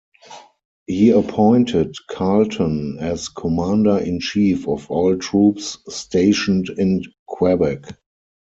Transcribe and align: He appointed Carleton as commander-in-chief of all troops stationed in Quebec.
He 0.87 1.11
appointed 1.11 1.93
Carleton 2.09 2.97
as 2.99 3.29
commander-in-chief 3.29 4.67
of 4.67 4.89
all 4.89 5.15
troops 5.19 5.77
stationed 5.89 6.69
in 6.75 7.03
Quebec. 7.27 7.85